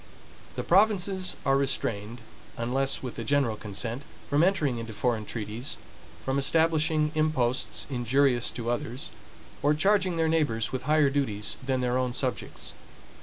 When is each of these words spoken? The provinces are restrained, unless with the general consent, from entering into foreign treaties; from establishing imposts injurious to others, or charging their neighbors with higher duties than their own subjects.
The 0.55 0.63
provinces 0.63 1.35
are 1.45 1.55
restrained, 1.55 2.21
unless 2.57 3.03
with 3.03 3.17
the 3.17 3.23
general 3.23 3.55
consent, 3.55 4.01
from 4.27 4.43
entering 4.43 4.79
into 4.79 4.93
foreign 4.93 5.25
treaties; 5.25 5.77
from 6.25 6.39
establishing 6.39 7.11
imposts 7.13 7.85
injurious 7.87 8.49
to 8.53 8.71
others, 8.71 9.11
or 9.61 9.75
charging 9.75 10.17
their 10.17 10.27
neighbors 10.27 10.71
with 10.71 10.89
higher 10.89 11.11
duties 11.11 11.55
than 11.63 11.81
their 11.81 11.99
own 11.99 12.13
subjects. 12.13 12.73